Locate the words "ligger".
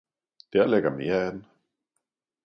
0.67-0.89